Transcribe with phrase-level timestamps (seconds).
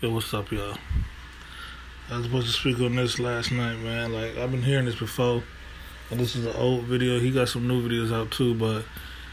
[0.00, 0.78] Yo, what's up, y'all?
[2.08, 4.12] I was supposed to speak on this last night, man.
[4.12, 5.42] Like, I've been hearing this before,
[6.08, 7.18] and this is an old video.
[7.18, 8.84] He got some new videos out too, but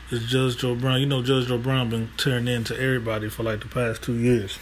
[0.09, 1.01] it's Judge Joe Brown.
[1.01, 4.57] You know, Judge Joe Brown been tearing into everybody for like the past two years.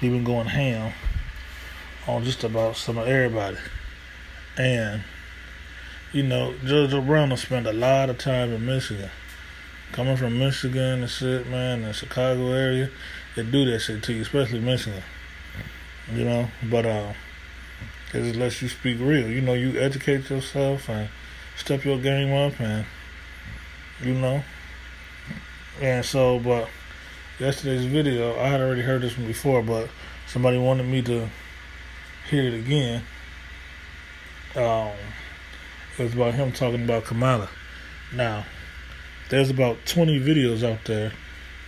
[0.00, 0.92] He been going ham
[2.06, 3.56] on just about some of everybody,
[4.56, 5.02] and
[6.12, 9.10] you know, Judge Joe Brown has spent a lot of time in Michigan.
[9.90, 12.88] Coming from Michigan and shit, man, the Chicago area,
[13.34, 15.02] they do that shit to you, especially Michigan
[16.14, 16.48] you know.
[16.70, 17.12] But uh,
[18.12, 19.28] it lets you speak real.
[19.28, 21.08] You know, you educate yourself and
[21.56, 22.86] step your game up, and
[24.02, 24.42] you know.
[25.80, 26.68] And so, but
[27.38, 29.88] yesterday's video, I had already heard this one before, but
[30.26, 31.28] somebody wanted me to
[32.30, 33.02] hear it again.
[34.54, 34.92] Um,
[35.98, 37.48] it was about him talking about Kamala.
[38.14, 38.44] Now,
[39.30, 41.12] there's about 20 videos out there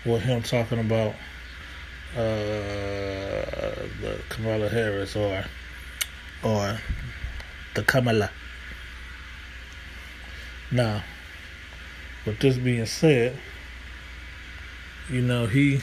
[0.04, 1.14] with him talking about
[2.14, 5.44] uh, the Kamala Harris or
[6.42, 6.78] or
[7.74, 8.30] the Kamala.
[10.70, 11.02] Now,
[12.24, 13.38] with this being said,
[15.10, 15.80] you know he.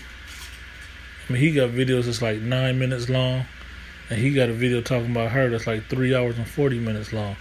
[1.29, 3.45] I mean, he got videos that's like nine minutes long,
[4.09, 7.13] and he got a video talking about her that's like three hours and forty minutes
[7.13, 7.37] long.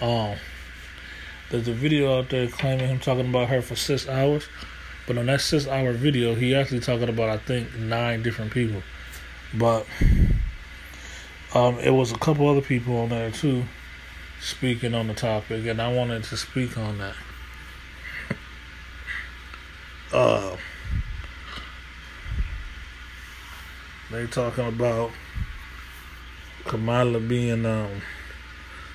[0.00, 0.36] Um,
[1.50, 4.48] there's a video out there claiming him talking about her for six hours.
[5.06, 8.82] But on that six hour video, he actually talking about I think nine different people.
[9.54, 9.86] But
[11.54, 13.64] um, it was a couple other people on there too
[14.40, 17.14] speaking on the topic, and I wanted to speak on that.
[20.12, 20.56] Uh,
[24.10, 25.10] they talking about
[26.64, 28.02] Kamala being um,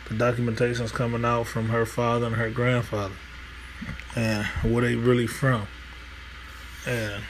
[0.08, 3.14] the documentation's coming out from her father and her grandfather,
[4.16, 5.68] and where they really from.
[6.86, 7.24] And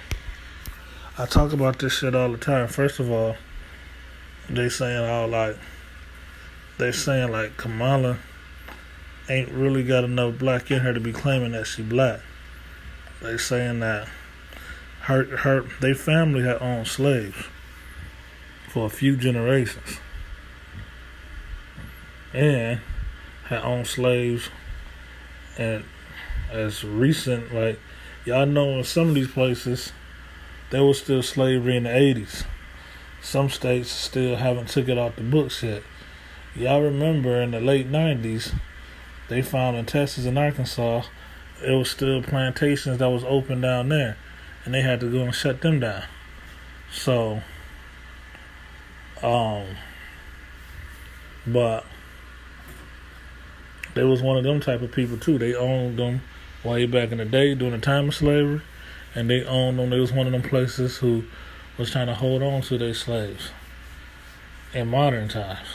[1.17, 2.67] I talk about this shit all the time.
[2.67, 3.35] First of all,
[4.49, 5.58] they saying all like
[6.77, 8.17] they saying like Kamala
[9.30, 12.21] ain't really got enough black in her to be claiming that she black.
[13.21, 14.08] They saying that
[15.02, 17.45] her her they family had owned slaves
[18.70, 19.99] for a few generations.
[22.33, 22.80] And
[23.45, 24.49] had owned slaves
[25.58, 25.83] and
[26.49, 27.80] as recent like
[28.23, 29.93] Y'all know in some of these places
[30.70, 32.43] there was still slavery in the eighties.
[33.20, 35.82] Some states still haven't took it off the books yet.
[36.55, 38.54] Y'all remember in the late nineties
[39.27, 41.04] they found in Texas and Arkansas
[41.65, 44.17] it was still plantations that was open down there
[44.65, 46.03] and they had to go and shut them down.
[46.92, 47.42] So
[49.23, 49.65] um
[51.48, 51.86] but
[53.95, 55.39] they was one of them type of people too.
[55.39, 56.21] They owned them
[56.64, 58.61] way back in the day during the time of slavery,
[59.16, 59.89] and they owned them.
[59.89, 61.23] They was one of them places who
[61.77, 63.49] was trying to hold on to their slaves
[64.73, 65.67] in modern times.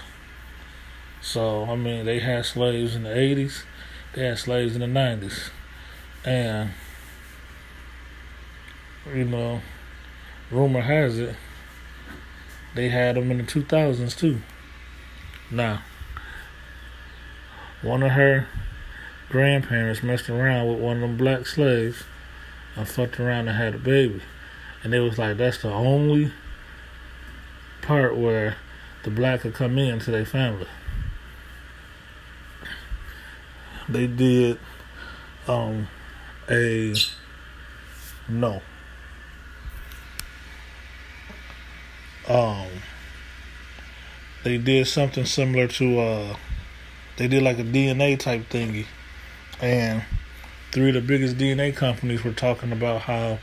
[1.21, 3.63] So I mean, they had slaves in the '80s,
[4.15, 5.51] they had slaves in the '90s,
[6.25, 6.71] and
[9.15, 9.61] you know,
[10.51, 11.37] rumor has it
[12.77, 14.43] they had them in the 2000s too.
[15.51, 15.83] Now,
[17.83, 18.47] one of her
[19.29, 22.05] grandparents messed around with one of them black slaves
[22.77, 24.23] and fucked around and had a baby.
[24.83, 26.33] And it was like that's the only
[27.83, 28.57] part where
[29.05, 30.67] the black could come in to their family.
[33.89, 34.59] They did
[35.49, 35.89] um
[36.49, 36.95] a
[38.29, 38.63] no.
[42.29, 42.69] Um
[44.45, 46.37] they did something similar to uh
[47.17, 48.87] they did like a DNA type thingy
[49.61, 50.05] and
[50.73, 53.39] three of the biggest DNA companies were talking about how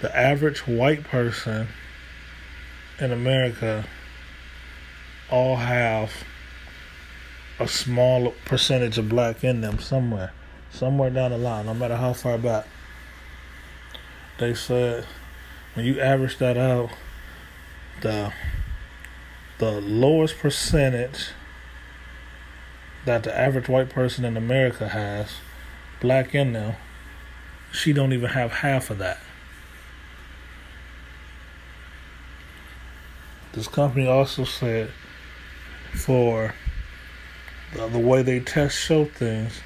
[0.00, 1.68] the average white person
[2.98, 3.84] in America
[5.30, 6.12] all have
[7.58, 10.32] a small percentage of black in them somewhere,
[10.70, 12.66] somewhere down the line, no matter how far back.
[14.38, 15.06] They said
[15.74, 16.90] when you average that out,
[18.00, 18.32] the
[19.58, 21.28] the lowest percentage
[23.04, 25.32] that the average white person in America has,
[26.00, 26.76] black in them,
[27.72, 29.18] she don't even have half of that.
[33.52, 34.90] This company also said
[35.94, 36.54] for
[37.74, 39.60] the, the way they test show things,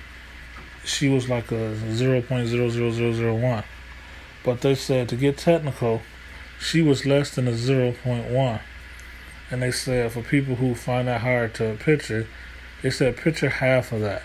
[0.85, 3.65] she was like a 0.00001.
[4.45, 6.03] But they said to get technical,
[6.61, 8.61] she was less than a 0.1.
[9.51, 12.27] And they said for people who find that hard to picture,
[12.87, 14.23] they said picture half of that.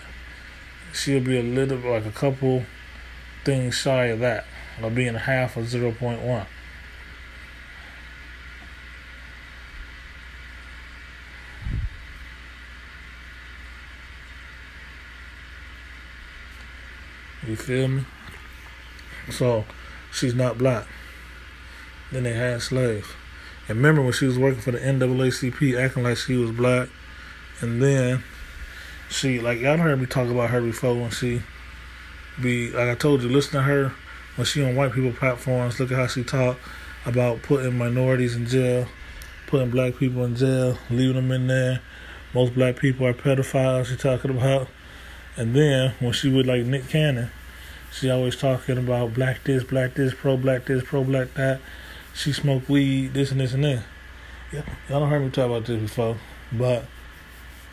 [0.92, 2.64] She'll be a little like a couple
[3.44, 4.44] things shy of that,
[4.80, 6.46] of being half of zero point one.
[17.44, 18.04] You feel me?
[19.28, 19.64] So
[20.12, 20.86] she's not black.
[22.12, 23.08] Then they had slaves.
[23.66, 26.88] And remember when she was working for the NAACP acting like she was black
[27.60, 28.22] and then
[29.12, 31.42] she like y'all heard me talk about her before when she
[32.40, 33.92] be like I told you, listen to her
[34.36, 35.78] when she on white people platforms.
[35.78, 36.58] Look at how she talk
[37.04, 38.86] about putting minorities in jail,
[39.46, 41.80] putting black people in jail, leaving them in there.
[42.34, 43.86] Most black people are pedophiles.
[43.86, 44.68] She talking about,
[45.36, 47.30] and then when she would like Nick Cannon,
[47.92, 51.60] she always talking about black this, black this, pro black this, pro black that.
[52.14, 53.82] She smoked weed, this and this and that.
[54.52, 56.16] Yeah, y'all don't heard me talk about this before,
[56.50, 56.86] but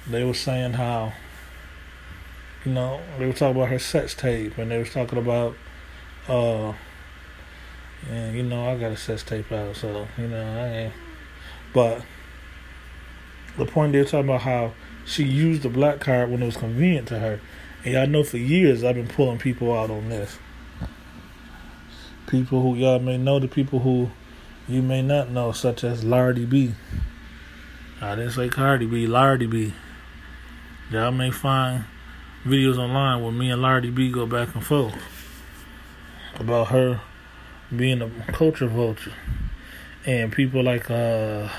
[0.09, 1.13] they were saying how
[2.65, 5.55] you know, they were talking about her sex tape and they was talking about
[6.27, 6.73] uh
[8.09, 10.93] and you know, I got a sex tape out, so you know, I ain't
[11.73, 12.03] but
[13.57, 14.73] the point they were talking about how
[15.05, 17.41] she used the black card when it was convenient to her.
[17.83, 20.37] And y'all know for years I've been pulling people out on this.
[22.27, 24.11] People who y'all may know, the people who
[24.67, 26.73] you may not know, such as Lardy B.
[28.01, 29.73] I didn't say Cardi B, Lardy B.
[30.91, 31.85] Y'all may find
[32.45, 34.95] videos online where me and Lardy B go back and forth
[36.35, 37.01] about her
[37.75, 39.13] being a culture vulture.
[40.05, 41.49] And people like uh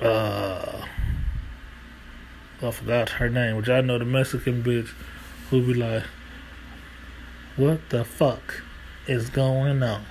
[0.00, 0.86] uh
[2.62, 4.90] I forgot her name, which I know the Mexican bitch
[5.50, 6.04] who be like,
[7.56, 8.62] What the fuck
[9.06, 10.04] is going on?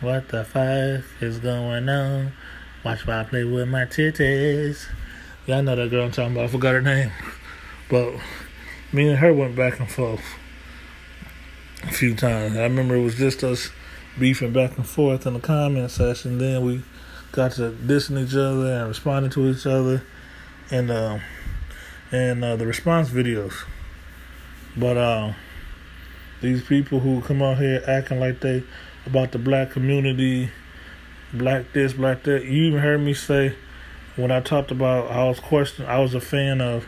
[0.00, 2.32] What the fuck is going on?
[2.84, 4.86] Watch my play with my titties.
[5.46, 6.44] Y'all know that girl I'm talking about.
[6.44, 7.10] I forgot her name.
[7.92, 8.14] But
[8.90, 10.24] me and her went back and forth
[11.82, 12.56] a few times.
[12.56, 13.68] I remember it was just us
[14.18, 16.38] beefing back and forth in the comment section.
[16.38, 16.82] Then we
[17.32, 20.02] got to dissing each other and responding to each other,
[20.70, 21.18] and uh,
[22.10, 23.52] and uh, the response videos.
[24.74, 25.34] But uh,
[26.40, 28.64] these people who come out here acting like they
[29.04, 30.48] about the black community,
[31.34, 32.46] black this, black that.
[32.46, 33.54] You even heard me say
[34.16, 35.90] when I talked about I was questioning.
[35.90, 36.86] I was a fan of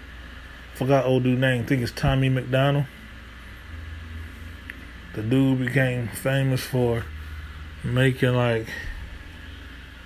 [0.75, 1.62] forgot old dude name.
[1.62, 2.87] I think it's Tommy McDonald.
[5.15, 7.05] The dude became famous for
[7.85, 8.67] making like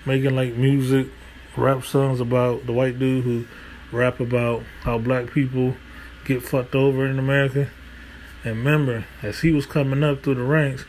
[0.05, 1.09] making like music,
[1.57, 3.47] rap songs about the white dude who
[3.91, 5.75] rap about how black people
[6.25, 7.71] get fucked over in America.
[8.45, 10.85] And remember, as he was coming up through the ranks,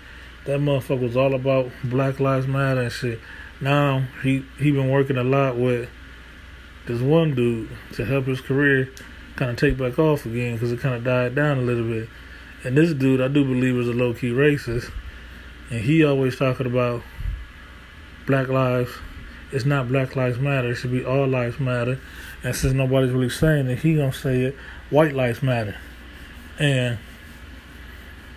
[0.45, 3.19] that motherfucker was all about Black Lives Matter and shit.
[3.61, 5.89] Now he he been working a lot with
[6.85, 8.89] this one dude to help his career
[9.39, 12.09] kind of take back off again because it kind of died down a little bit.
[12.65, 14.91] And this dude, I do believe, is a low key racist,
[15.69, 17.01] and he always talking about
[18.27, 18.91] Black lives.
[19.51, 20.71] It's not Black Lives Matter.
[20.71, 21.99] It should be All Lives Matter.
[22.43, 24.55] And since nobody's really saying it, he gonna say it.
[24.91, 25.75] White Lives Matter.
[26.59, 26.99] And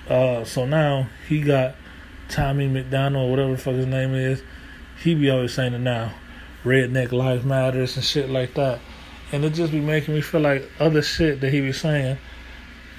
[0.08, 1.74] uh, so now he got
[2.28, 4.42] Tommy McDonald, or whatever the fuck his name is.
[5.02, 6.14] He be always saying it now.
[6.64, 8.78] Redneck Lives Matters and shit like that
[9.32, 12.18] and it just be making me feel like other shit that he be saying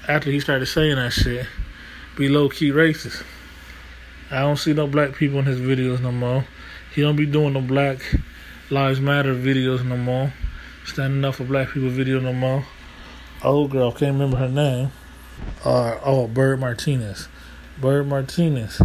[0.07, 1.45] after he started saying that shit
[2.17, 3.23] be low key racist.
[4.29, 6.45] I don't see no black people in his videos no more.
[6.93, 7.99] He don't be doing no Black
[8.69, 10.33] Lives Matter videos no more.
[10.85, 12.65] Standing up for black people video no more.
[13.43, 14.91] Old girl, can't remember her name.
[15.65, 17.27] Uh, oh, Bird Martinez.
[17.79, 18.81] Bird Martinez.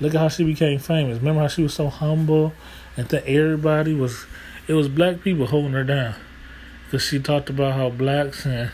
[0.00, 1.18] Look at how she became famous.
[1.18, 2.52] Remember how she was so humble
[2.96, 4.26] and that everybody was,
[4.66, 6.16] it was black people holding her down
[6.94, 8.70] because she talked about how blacks and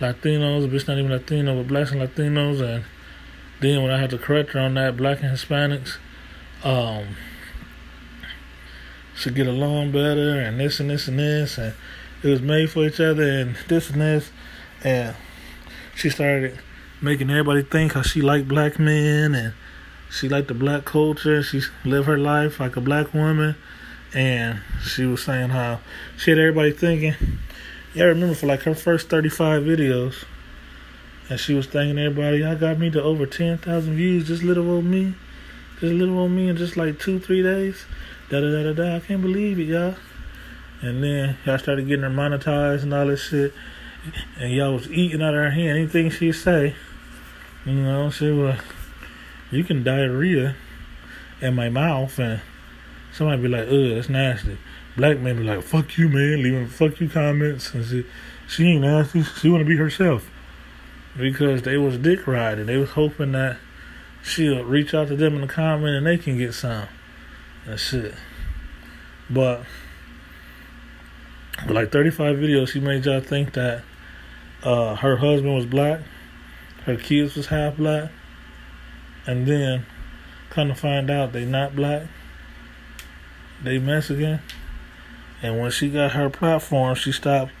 [0.00, 2.82] Latinos, bitch not even Latino, but blacks and Latinos, and
[3.60, 5.98] then when I had to correct her on that, black and Hispanics,
[6.64, 7.14] um,
[9.14, 11.72] should get along better, and this and this and this, and
[12.24, 14.32] it was made for each other, and this and this,
[14.82, 15.14] and
[15.94, 16.58] she started
[17.00, 19.54] making everybody think how she liked black men, and
[20.10, 23.54] she liked the black culture, she lived her life like a black woman,
[24.12, 25.78] and she was saying how
[26.18, 27.14] she had everybody thinking
[27.94, 30.24] yeah, I remember for like her first 35 videos,
[31.28, 34.84] and she was thanking everybody, I got me to over 10,000 views, just little old
[34.84, 35.14] me.
[35.80, 37.84] Just little old me in just like two, three days.
[38.30, 38.96] Da da da da da.
[38.96, 39.96] I can't believe it, y'all.
[40.80, 43.52] And then y'all started getting her monetized and all this shit.
[44.38, 45.78] And y'all was eating out of her hand.
[45.78, 46.74] Anything she say,
[47.66, 48.58] you know, she was,
[49.50, 50.56] you can diarrhea
[51.40, 52.40] in my mouth and
[53.12, 54.56] somebody be like, ugh, that's nasty
[54.96, 58.04] black men be like, "Fuck you, man," leaving "fuck you" comments, and she
[58.48, 59.22] she ain't nasty.
[59.22, 60.28] She want to be herself
[61.16, 62.66] because they was dick riding.
[62.66, 63.58] They was hoping that
[64.22, 66.88] she'll reach out to them in the comment and they can get some
[67.66, 68.14] and shit.
[69.28, 69.62] But
[71.66, 73.82] but like 35 videos, she made y'all think that
[74.62, 76.00] uh, her husband was black.
[76.84, 78.10] her kids was half black,
[79.26, 79.86] and then
[80.50, 82.06] kind of find out they not black,
[83.62, 84.40] they Mexican,
[85.42, 87.52] and when she got her platform, she stopped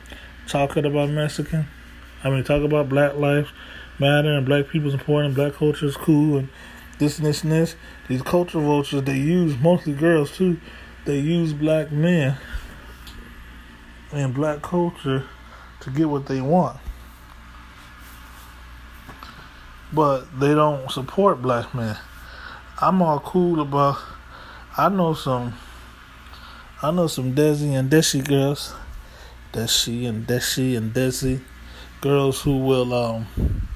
[0.46, 1.66] talking about Mexican.
[2.24, 3.50] I mean, talk about Black lives
[3.98, 6.48] matter and Black people's important, Black culture is cool, and
[6.98, 7.76] this and this and this.
[8.08, 10.58] These culture vultures, they use mostly girls too.
[11.04, 12.36] They use black men
[14.12, 15.24] and black culture
[15.80, 16.78] to get what they want.
[19.92, 21.96] But they don't support black men.
[22.80, 23.98] I'm all cool about
[24.76, 25.54] I know some
[26.84, 28.74] I know some Desi and Desi girls.
[29.52, 31.40] Desi and Desi and Desi
[32.00, 33.68] girls who will um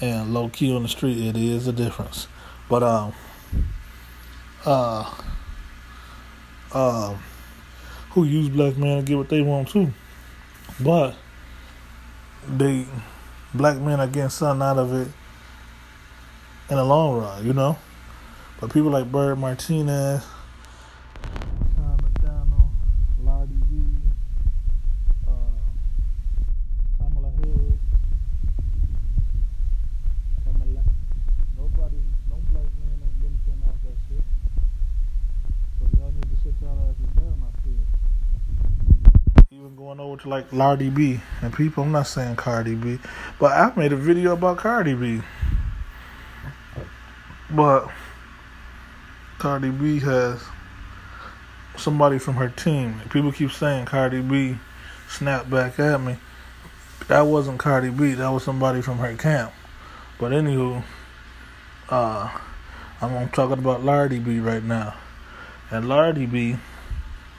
[0.00, 2.28] and low key on the street it is a difference.
[2.68, 3.12] But um
[4.64, 5.12] uh
[6.72, 7.18] um
[8.10, 9.92] who use black men to get what they want too.
[10.78, 11.16] But
[12.46, 12.86] they
[13.52, 15.08] black men are getting something out of it
[16.70, 17.76] in the long run, you know.
[18.60, 20.24] But people like Bird Martinez,
[40.28, 41.84] like Lardy B and people.
[41.84, 42.98] I'm not saying Cardi B,
[43.38, 45.22] but I made a video about Cardi B.
[47.50, 47.88] But
[49.38, 50.42] Cardi B has
[51.76, 53.00] somebody from her team.
[53.10, 54.58] People keep saying Cardi B
[55.08, 56.16] snapped back at me.
[57.08, 58.12] That wasn't Cardi B.
[58.12, 59.52] That was somebody from her camp.
[60.18, 60.82] But anywho,
[61.88, 62.38] uh,
[63.00, 64.94] I'm talking about Lardy B right now.
[65.70, 66.56] And Lardy B,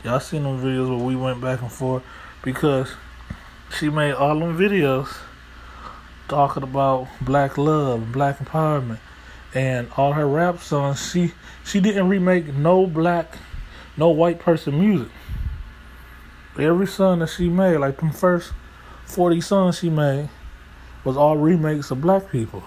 [0.04, 2.04] y'all seen them videos where we went back and forth
[2.44, 2.94] because
[3.78, 5.16] she made all them videos
[6.28, 9.00] talking about black love, black empowerment,
[9.54, 11.12] and all her rap songs.
[11.12, 11.34] She
[11.66, 13.38] she didn't remake no black,
[13.98, 15.12] no white person music.
[16.58, 18.52] Every song that she made, like them first
[19.06, 20.30] forty songs she made,
[21.04, 22.64] was all remakes of black people.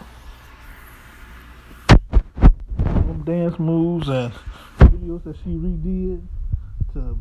[2.78, 4.32] Them dance moves and
[4.78, 6.22] videos that she redid
[6.94, 7.18] to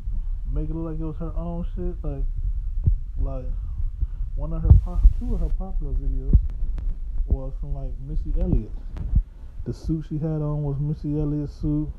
[0.53, 2.23] make it look like it was her own shit, like
[3.23, 3.45] like
[4.35, 6.37] one of her pop, two of her popular videos
[7.27, 8.71] was from like Missy Elliott.
[9.65, 11.89] The suit she had on was Missy Elliott's suit.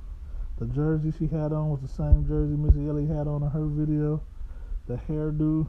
[0.59, 3.67] The jersey she had on was the same jersey Missy Elliott had on in her
[3.67, 4.23] video.
[4.89, 5.69] The hairdo,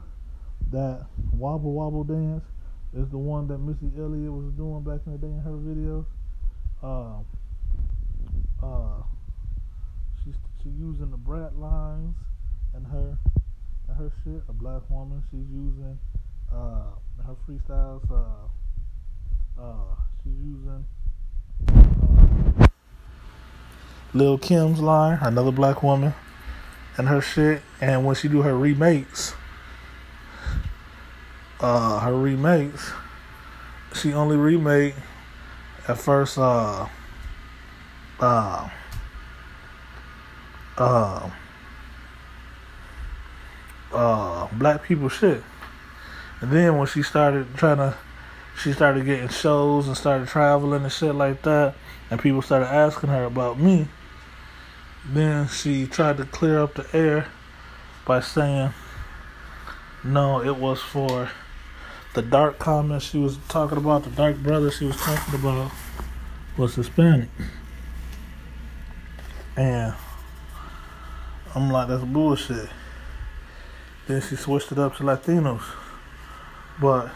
[0.70, 2.44] that wobble wobble dance,
[2.92, 6.04] is the one that Missy Elliott was doing back in the day in her videos.
[6.82, 7.22] Uh,
[8.64, 9.02] uh,
[10.22, 12.16] she's she using the brat lines
[12.74, 13.16] and her
[13.96, 14.42] her shit.
[14.48, 15.22] A black woman.
[15.30, 15.98] She's using
[16.52, 16.94] uh,
[17.26, 18.02] her freestyles.
[18.10, 20.84] Uh, uh, she's using
[22.60, 22.66] uh,
[24.12, 26.14] Lil Kim's line, another black woman,
[26.96, 27.62] and her shit.
[27.80, 29.34] And when she do her remakes,
[31.60, 32.92] uh, her remakes,
[33.94, 34.94] she only remake
[35.88, 36.38] at first.
[36.38, 36.88] Uh,
[38.20, 38.68] uh,
[40.78, 41.30] uh,
[43.94, 45.42] uh, black people shit.
[46.40, 47.96] And then when she started trying to,
[48.60, 51.74] she started getting shows and started traveling and shit like that,
[52.10, 53.88] and people started asking her about me.
[55.06, 57.28] Then she tried to clear up the air
[58.06, 58.70] by saying,
[60.02, 61.30] no, it was for
[62.14, 65.70] the dark comments she was talking about, the dark brother she was talking about
[66.56, 67.28] was Hispanic.
[69.56, 69.94] And
[71.54, 72.68] I'm like, that's bullshit.
[74.06, 75.62] Then she switched it up to Latinos.
[76.80, 77.10] But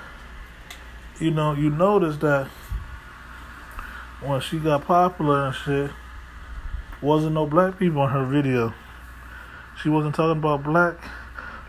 [1.21, 2.49] you know, you notice that
[4.21, 5.91] when she got popular and shit,
[7.01, 8.75] wasn't no black people in her video.
[9.83, 10.97] She wasn't talking about black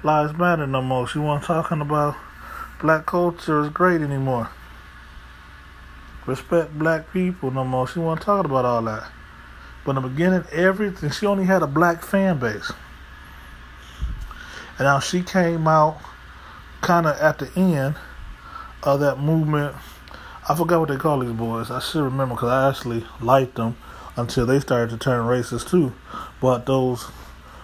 [0.04, 1.08] lives matter no more.
[1.08, 2.16] She wasn't talking about
[2.82, 4.50] black culture is great anymore.
[6.26, 7.88] Respect black people no more.
[7.88, 9.12] She wasn't talking about all that.
[9.86, 12.72] But in the beginning, everything she only had a black fan base.
[14.80, 16.00] And now she came out
[16.82, 17.96] kind of at the end
[18.82, 19.76] of that movement.
[20.48, 21.70] I forgot what they call these boys.
[21.70, 23.76] I should remember because I actually liked them
[24.16, 25.94] until they started to turn racist too.
[26.42, 27.06] But those,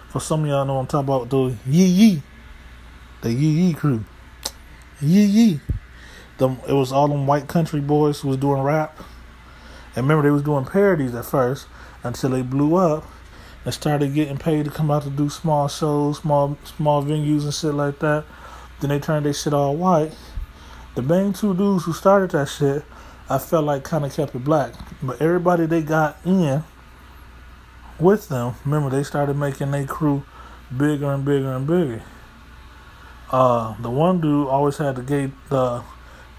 [0.09, 2.23] for some of y'all know I'm talking about those yee yee,
[3.21, 4.03] the yee yee crew,
[5.01, 5.59] yee yee.
[6.37, 8.99] Them, it was all them white country boys who was doing rap.
[9.95, 11.67] And remember, they was doing parodies at first
[12.03, 13.05] until they blew up
[13.65, 17.53] and started getting paid to come out to do small shows, small small venues and
[17.53, 18.23] shit like that.
[18.79, 20.15] Then they turned their shit all white.
[20.95, 22.85] The main two dudes who started that shit
[23.27, 24.73] I felt like kind of kept it black.
[25.01, 26.63] But everybody they got in
[27.99, 30.23] with them, remember they started making their crew
[30.75, 32.03] bigger and bigger and bigger.
[33.31, 35.83] Uh, the one dude always had the gay the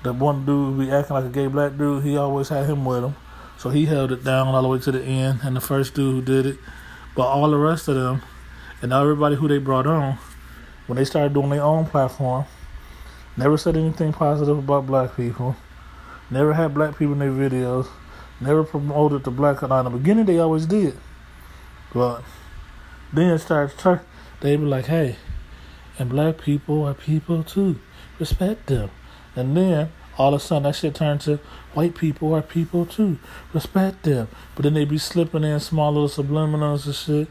[0.05, 2.05] the one dude be acting like a gay black dude.
[2.05, 3.17] He always had him with him,
[3.59, 5.41] so he held it down all the way to the end.
[5.43, 6.59] And the first dude who did it,
[7.17, 8.23] but all the rest of them
[8.83, 10.19] and everybody who they brought on,
[10.87, 12.45] when they started doing their own platform,
[13.37, 15.57] never said anything positive about black people.
[16.31, 17.89] Never had black people in their videos.
[18.41, 19.63] Never promoted the black.
[19.63, 19.87] Line.
[19.87, 20.99] In the beginning, they always did,
[21.95, 22.23] but
[23.13, 23.75] then it starts.
[24.41, 25.17] They be like, "Hey,
[25.99, 27.81] and black people are people too.
[28.19, 28.91] Respect them."
[29.35, 31.37] And then all of a sudden, that shit turned to
[31.75, 33.19] white people are people too.
[33.53, 34.29] Respect them.
[34.55, 37.29] But then they be slipping in small little subliminals and shit.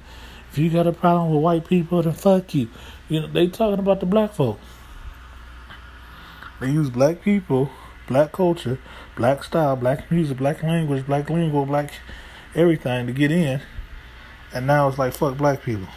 [0.51, 2.69] If you got a problem with white people, then fuck you.
[3.09, 4.59] You know they talking about the black folk.
[6.59, 7.69] They use black people
[8.07, 8.79] black culture,
[9.15, 11.91] black style, black music, black language, black lingo, black
[12.53, 13.61] everything to get in.
[14.53, 15.87] And now it's like fuck black people.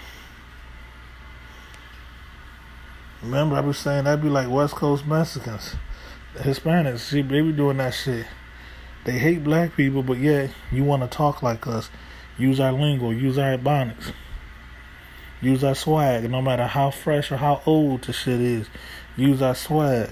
[3.23, 5.75] Remember, I was saying that'd be like West Coast Mexicans,
[6.41, 7.01] Hispanics.
[7.01, 8.27] See, they be doing that shit.
[9.05, 11.91] They hate black people, but yet you want to talk like us,
[12.37, 14.13] use our lingo, use our ebonics,
[15.41, 16.31] use our swag.
[16.31, 18.69] No matter how fresh or how old the shit is,
[19.17, 20.11] use our swag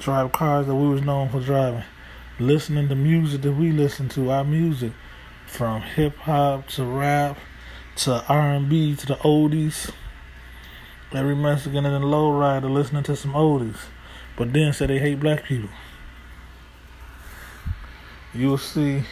[0.00, 1.84] drive cars that we was known for driving,
[2.38, 4.92] listening to music that we listen to, our music,
[5.46, 7.36] from hip hop to rap
[7.96, 9.92] to R and B to the oldies.
[11.12, 13.76] Every Mexican in the lowrider listening to some oldies,
[14.40, 15.68] but then say they hate black people.
[18.32, 19.02] You'll see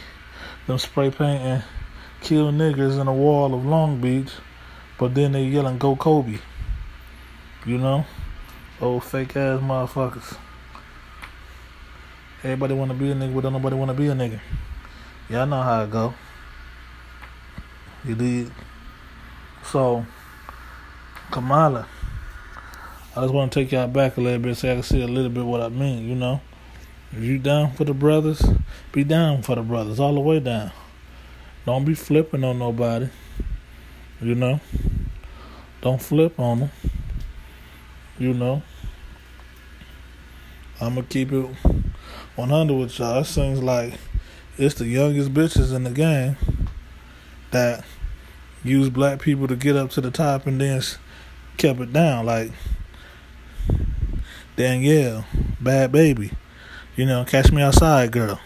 [0.65, 1.61] them spray painting
[2.19, 4.31] kill niggas in a wall of Long Beach,
[4.97, 6.39] but then they yelling go Kobe.
[7.63, 8.07] You know?
[8.81, 10.35] Old fake ass motherfuckers.
[12.43, 14.39] Everybody wanna be a nigga, but don't nobody wanna be a nigga.
[15.29, 16.15] Y'all know how it go.
[18.03, 18.51] You did.
[19.63, 20.07] So,
[21.29, 21.87] Kamala,
[23.19, 25.07] I just want to take y'all back a little bit so I can see a
[25.07, 26.39] little bit what I mean, you know.
[27.11, 28.41] If you down for the brothers,
[28.93, 30.71] be down for the brothers, all the way down.
[31.65, 33.09] Don't be flipping on nobody,
[34.21, 34.61] you know.
[35.81, 36.71] Don't flip on them,
[38.17, 38.63] you know.
[40.79, 41.45] I'm to keep it
[42.37, 43.19] 100 with y'all.
[43.19, 43.95] It seems like
[44.57, 46.37] it's the youngest bitches in the game
[47.51, 47.83] that
[48.63, 50.81] use black people to get up to the top and then
[51.57, 52.25] kept it down.
[52.25, 52.53] Like
[54.59, 55.23] Danielle,
[55.63, 56.33] Bhad Bhabie.
[56.97, 58.41] You know, catch me outside, girl.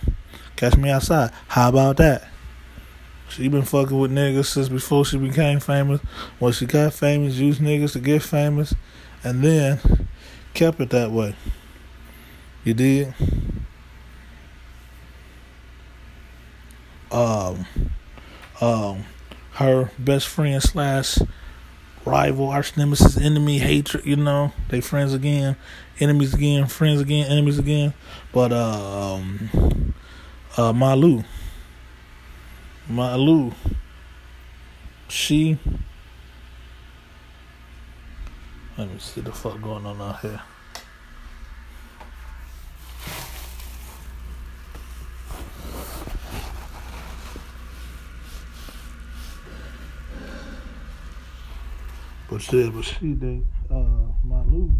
[0.56, 1.32] Catch me outside.
[1.48, 2.28] How about that?
[3.30, 6.02] She been fucking with niggas since before she became famous.
[6.38, 8.76] When she got famous, used niggas to get famous,
[9.24, 10.08] and then
[10.54, 11.36] kept it that way.
[12.64, 13.16] You did?
[17.12, 17.66] um,
[18.62, 19.04] um,
[19.54, 21.18] her best friend slash
[22.06, 24.06] rival, arch nemesis, enemy, hatred.
[24.06, 25.56] You know, they friends again,
[26.00, 27.94] enemies again, friends again, enemies again.
[28.32, 29.94] But uh, um,
[30.58, 31.24] uh, Malu,
[32.88, 33.52] Malu,
[35.08, 35.58] she.
[38.78, 40.42] Let me see the fuck going on out here.
[52.30, 53.84] But shit, but she they uh
[54.24, 54.72] Malu.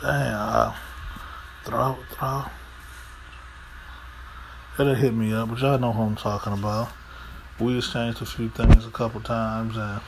[0.00, 0.74] Damn, uh,
[1.64, 2.44] throw, throw.
[4.78, 6.90] It'll hit me up, but y'all know who I'm talking about.
[7.58, 10.00] We exchanged a few things a couple times, and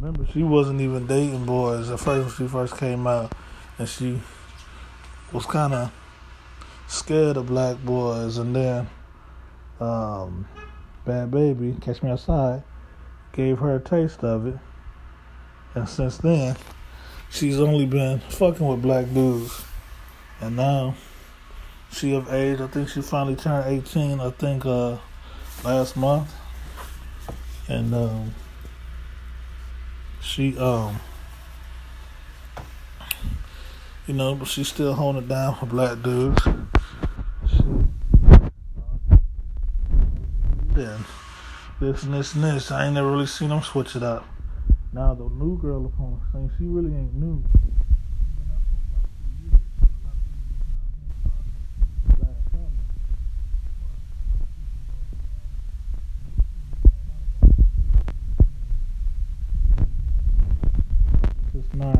[0.00, 3.32] Remember, she wasn't even dating boys at first when she first came out,
[3.78, 4.20] and she
[5.32, 5.92] was kind of
[6.86, 8.38] scared of black boys.
[8.38, 8.88] And then,
[9.80, 10.46] um,
[11.04, 12.62] Bhad Bhabie, Catch Me Outside,
[13.32, 14.58] gave her a taste of it.
[15.74, 16.54] And since then,
[17.28, 19.64] she's only been fucking with black dudes.
[20.40, 20.94] And now,
[21.90, 22.60] she of age.
[22.60, 24.20] I think she finally turned 18.
[24.20, 24.98] I think uh,
[25.64, 26.32] last month.
[27.66, 28.34] And um,
[30.28, 31.00] she um
[34.06, 36.42] you know, but she's still holding it down for black dudes.
[40.72, 41.04] Then
[41.80, 42.70] this and this and this.
[42.70, 44.26] I ain't never really seen them switch it up.
[44.92, 47.42] Now the new girl upon the scene, she really ain't new.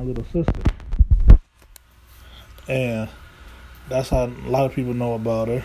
[0.08, 0.62] little sister.
[2.68, 3.08] And
[3.88, 5.64] that's how a lot of people know about her.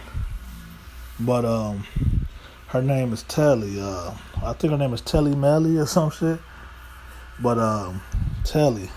[1.20, 1.86] But um
[2.68, 3.80] her name is Telly.
[3.80, 6.40] Uh I think her name is Telly Melly or some shit.
[7.42, 8.02] But um
[8.46, 8.90] Telly.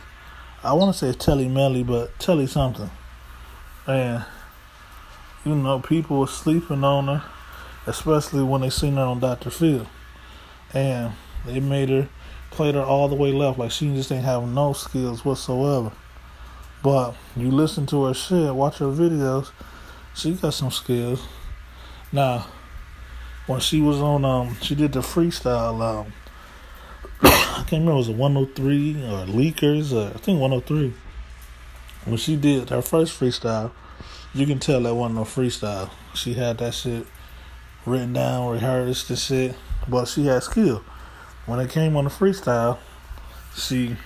[0.62, 2.90] I wanna say Telly Melly, but Telly something.
[3.86, 4.24] And
[5.44, 7.22] you know, people were sleeping on her,
[7.86, 9.50] especially when they seen her on Dr.
[9.50, 9.86] Phil.
[10.74, 11.12] And
[11.44, 12.08] they made her
[12.50, 15.92] played her all the way left, like she just ain't have no skills whatsoever.
[16.86, 19.50] But you listen to her shit, watch her videos,
[20.14, 21.20] she got some skills.
[22.12, 22.46] Now,
[23.48, 25.82] when she was on, um, she did the freestyle.
[25.82, 26.12] Um,
[27.22, 30.94] I can't remember was it 103 or Leakers or I think 103.
[32.04, 33.72] When she did her first freestyle,
[34.32, 35.90] you can tell that wasn't no freestyle.
[36.14, 37.04] She had that shit
[37.84, 39.56] written down, rehearsed and shit,
[39.88, 40.84] but she had skill
[41.46, 42.78] when it came on the freestyle,
[43.56, 43.96] she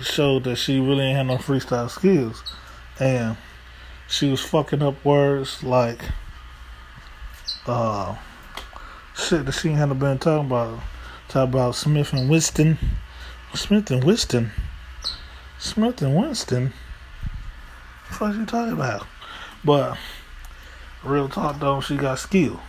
[0.00, 2.42] showed that she really ain't had no freestyle skills.
[3.00, 3.36] And
[4.08, 6.00] she was fucking up words like
[7.66, 8.16] uh
[9.14, 10.80] shit that she hadn't been talking about.
[11.28, 12.78] Talk about Smith and Winston.
[13.54, 14.50] Smith and Winston.
[15.58, 16.72] Smith and Winston.
[18.16, 19.06] What you talking about?
[19.64, 19.98] But
[21.04, 22.60] real talk though, she got skill.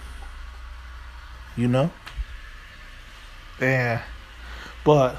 [1.56, 1.92] You know?
[3.62, 4.02] And
[4.84, 5.18] but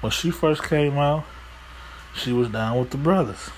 [0.00, 1.24] when she first came out,
[2.14, 3.50] she was down with the brothers.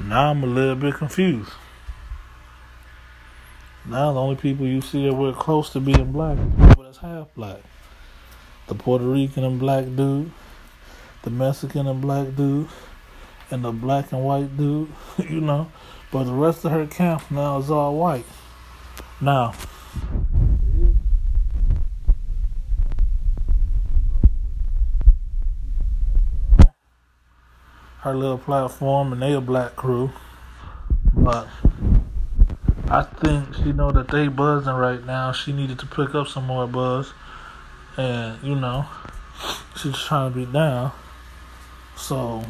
[0.00, 1.52] Now I'm a little bit confused.
[3.84, 7.28] Now the only people you see that we're close to being black people that's half
[7.34, 7.60] black.
[8.68, 10.30] The Puerto Rican and black dude,
[11.22, 12.68] the Mexican and black dude,
[13.50, 14.88] and the black and white dude,
[15.18, 15.70] you know.
[16.10, 18.26] But the rest of her camp now is all white.
[19.20, 19.54] Now,
[28.02, 30.10] her little platform and they a black crew.
[31.14, 31.48] But
[32.88, 35.32] I think she know that they buzzing right now.
[35.32, 37.12] She needed to pick up some more buzz.
[37.96, 38.86] And, you know,
[39.76, 40.92] she's trying to be down.
[41.96, 42.44] So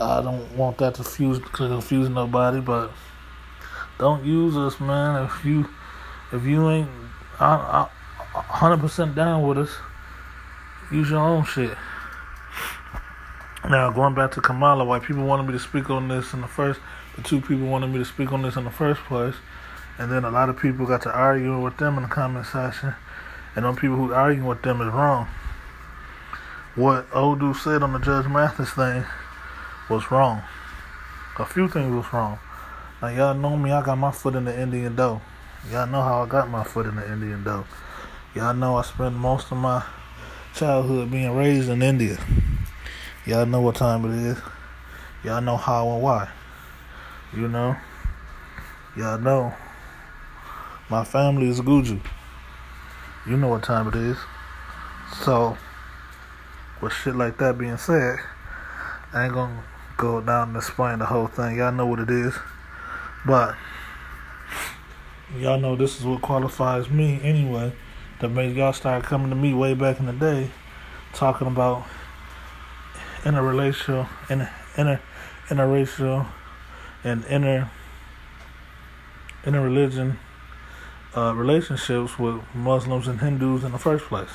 [0.00, 2.92] I don't want that to to confuse nobody, but
[3.98, 5.24] don't use us, man.
[5.24, 5.68] If you
[6.32, 6.90] if you ain't
[7.38, 9.70] hundred percent down with us,
[10.92, 11.76] use your own shit.
[13.68, 16.46] Now, going back to Kamala, why people wanted me to speak on this in the
[16.46, 16.78] first,
[17.16, 19.34] the two people wanted me to speak on this in the first place,
[19.98, 22.94] and then a lot of people got to arguing with them in the comment section,
[23.56, 25.26] and those people who arguing with them is wrong.
[26.76, 29.04] What Odu said on the Judge Mathis thing
[29.90, 30.42] was wrong.
[31.40, 32.38] A few things was wrong.
[33.02, 35.20] Now y'all know me, I got my foot in the Indian dough.
[35.72, 37.66] Y'all know how I got my foot in the Indian dough.
[38.32, 39.82] Y'all know I spent most of my
[40.54, 42.16] childhood being raised in India.
[43.26, 44.38] Y'all know what time it is.
[45.24, 46.28] Y'all know how and why.
[47.34, 47.74] You know?
[48.96, 49.52] Y'all know.
[50.88, 52.00] My family is Guju.
[53.26, 54.16] You know what time it is.
[55.24, 55.58] So,
[56.80, 58.20] with shit like that being said,
[59.12, 59.64] I ain't gonna
[59.96, 61.56] go down and explain the whole thing.
[61.56, 62.32] Y'all know what it is.
[63.26, 63.56] But,
[65.36, 67.72] y'all know this is what qualifies me anyway.
[68.20, 70.50] That made y'all start coming to me way back in the day
[71.12, 71.84] talking about
[73.22, 75.00] interrelational, inter, inter,
[75.48, 76.26] interracial,
[77.04, 77.70] and inter
[79.44, 80.16] interreligion
[81.16, 84.30] uh, relationships with Muslims and Hindus in the first place.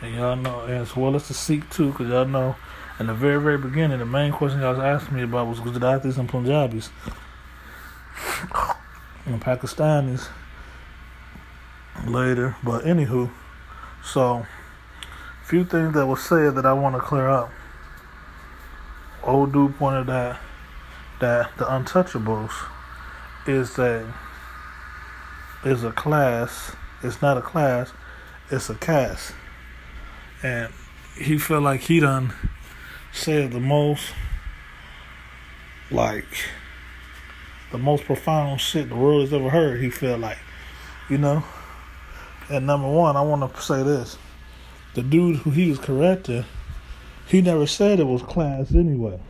[0.00, 2.56] And y'all know, as well as the Sikh too, because y'all know,
[2.98, 6.18] in the very, very beginning, the main question y'all was asking me about was Gujaratis
[6.18, 6.90] and Punjabis
[9.26, 10.28] and Pakistanis
[12.06, 12.56] later.
[12.62, 13.30] But anywho,
[14.02, 14.46] so
[15.48, 17.50] few things that was said that I want to clear up.
[19.22, 20.36] Old dude pointed out
[21.22, 22.52] that the Untouchables
[23.46, 24.12] is a
[25.64, 26.76] is a class.
[27.02, 27.92] It's not a class.
[28.50, 29.32] It's a caste,
[30.42, 30.70] and
[31.16, 32.34] he felt like he done
[33.10, 34.12] said the most
[35.90, 36.26] like
[37.72, 39.80] the most profound shit the world has ever heard.
[39.80, 40.38] He felt like,
[41.08, 41.42] you know.
[42.50, 44.18] And number one, I want to say this
[44.98, 46.44] the dude who he was correcting,
[47.28, 49.20] he never said it was class anyway.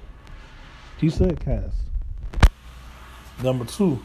[0.97, 1.77] He said caste.
[3.43, 4.03] Number two,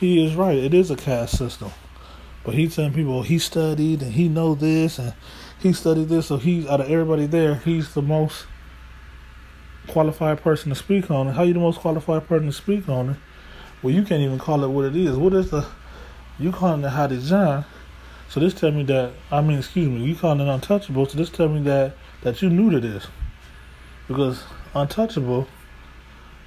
[0.00, 0.58] he is right.
[0.58, 1.70] It is a caste system.
[2.42, 5.14] But he's telling people he studied and he know this and
[5.60, 8.46] he studied this, so he's out of everybody there, he's the most
[9.86, 11.34] qualified person to speak on it.
[11.34, 13.16] How you the most qualified person to speak on it?
[13.80, 15.16] Well, you can't even call it what it is.
[15.16, 15.68] What is the
[16.36, 17.64] you calling it Harijan?
[18.30, 21.04] So this tell me that I mean, excuse me, you calling it untouchable.
[21.06, 23.08] So this tell me that that you knew to this
[24.06, 25.48] because untouchable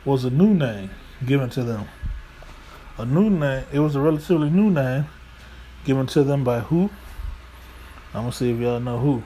[0.05, 0.91] was a new name
[1.25, 1.89] given to them.
[2.97, 3.65] A new name.
[3.73, 5.07] It was a relatively new name
[5.83, 6.89] given to them by who?
[8.13, 9.21] I'm gonna see if y'all know who.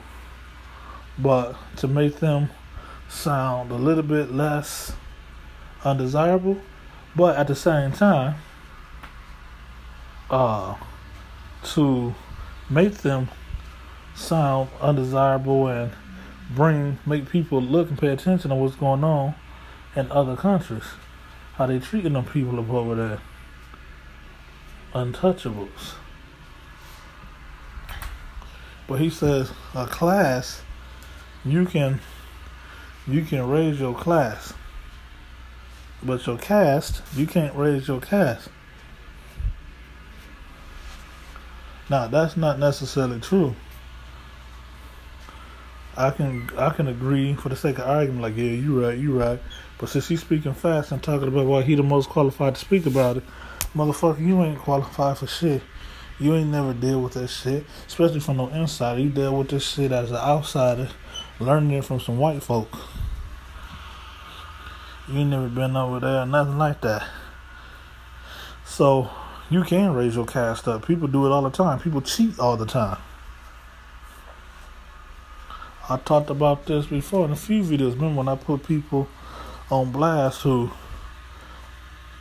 [1.16, 2.48] But to make them
[3.08, 4.94] sound a little bit less
[5.84, 6.60] undesirable,
[7.14, 8.34] but at the same time,
[10.28, 10.74] uh,
[11.62, 12.14] to
[12.70, 13.28] make them
[14.14, 15.92] sound undesirable and
[16.50, 19.34] bring make people look and pay attention to what's going on
[19.96, 20.84] in other countries,
[21.54, 23.20] how they treating them people up over there,
[24.94, 25.94] untouchables.
[28.86, 30.62] But he says a class,
[31.44, 32.00] you can
[33.06, 34.52] you can raise your class.
[36.02, 38.48] But your caste, you can't raise your caste.
[41.90, 43.54] Now that's not necessarily true.
[45.96, 49.18] I can I can agree for the sake of argument, like yeah, you right, you
[49.18, 49.40] right.
[49.78, 52.86] But since he's speaking fast and talking about why he the most qualified to speak
[52.86, 53.24] about it,
[53.74, 55.62] motherfucker, you ain't qualified for shit.
[56.20, 59.00] You ain't never deal with that shit, especially from no insider.
[59.00, 60.88] You deal with this shit as an outsider,
[61.38, 62.76] learning it from some white folk.
[65.08, 67.08] You ain't never been over there, nothing like that.
[68.64, 69.10] So
[69.50, 70.86] you can raise your caste up.
[70.86, 71.78] People do it all the time.
[71.80, 72.98] People cheat all the time.
[75.90, 77.94] I talked about this before in a few videos.
[77.94, 79.08] Remember when I put people
[79.70, 80.70] on blast who,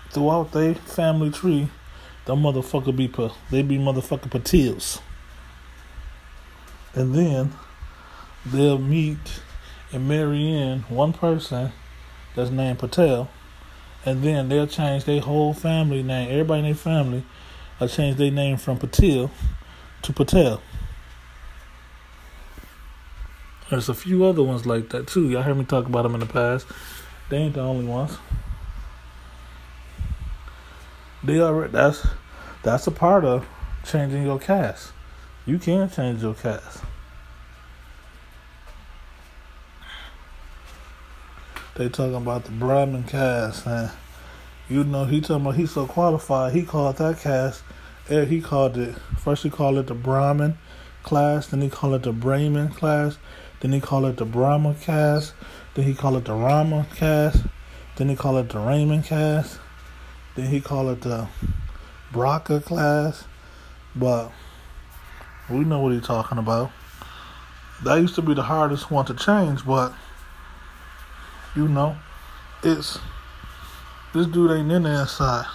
[0.09, 1.69] throughout their family tree,
[2.25, 3.07] the motherfucker be
[3.51, 5.01] they be motherfucking patils,
[6.93, 7.53] and then
[8.45, 9.41] they'll meet
[9.91, 11.71] and marry in one person
[12.35, 13.29] that's named Patel,
[14.07, 16.31] and then they'll change their whole family name.
[16.31, 17.23] Everybody in their family
[17.77, 19.29] will change their name from Patil
[20.01, 20.61] to Patel.
[23.69, 25.29] There's a few other ones like that too.
[25.29, 26.65] Y'all heard me talk about them in the past.
[27.29, 28.17] They ain't the only ones.
[31.21, 32.07] They are that's
[32.63, 33.45] that's a part of
[33.85, 34.93] changing your caste.
[35.45, 36.81] You can change your caste.
[41.77, 43.91] They talking about the Brahmin caste and
[44.67, 46.53] you know he talking about he's so qualified.
[46.53, 47.63] He called that caste.
[48.09, 49.43] And he called it first.
[49.43, 50.57] He called it the Brahmin
[51.03, 51.45] class.
[51.45, 53.19] Then he called it the Brahmin class.
[53.59, 55.35] Then he called it the Brahma caste.
[55.75, 57.43] Then he called it the Rama caste.
[57.95, 59.59] Then he called it the Raymond caste.
[60.35, 61.27] Then he called it the
[62.11, 63.25] Braca class.
[63.95, 64.31] But
[65.47, 66.71] we know what he's talking about.
[67.83, 69.93] That used to be the hardest one to change, but
[71.57, 71.97] you know,
[72.61, 72.99] it's
[74.13, 75.45] this dude ain't in the inside.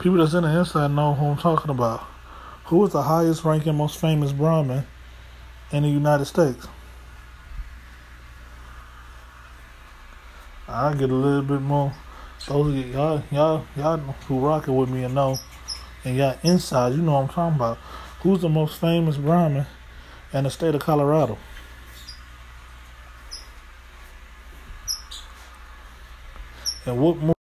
[0.00, 2.00] People that's in the inside know who I'm talking about.
[2.64, 4.84] Who is the highest ranking, most famous Brahmin
[5.70, 6.66] in the United States?
[10.66, 11.92] I get a little bit more.
[12.48, 15.36] Those y'all, y'all, y'all who rocking with me and know,
[16.04, 17.78] and y'all inside, you know what I'm talking about.
[18.22, 19.66] Who's the most famous Brahmin
[20.32, 21.38] in the state of Colorado?
[26.86, 27.34] And what more?